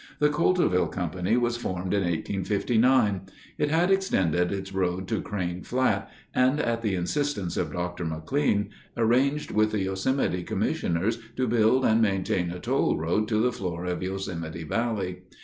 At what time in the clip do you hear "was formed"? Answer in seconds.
1.37-1.93